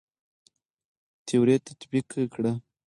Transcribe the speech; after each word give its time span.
تيوري 1.25 1.55
تطبيق 1.67 2.09
کړه. 2.33 2.51